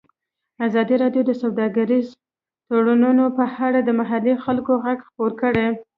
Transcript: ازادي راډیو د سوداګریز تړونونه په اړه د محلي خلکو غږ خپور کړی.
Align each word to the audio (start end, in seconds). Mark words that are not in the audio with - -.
ازادي 0.65 0.95
راډیو 1.03 1.23
د 1.27 1.31
سوداګریز 1.41 2.07
تړونونه 2.67 3.23
په 3.37 3.43
اړه 3.65 3.79
د 3.83 3.89
محلي 3.99 4.33
خلکو 4.45 4.71
غږ 4.83 4.99
خپور 5.07 5.31
کړی. 5.41 5.67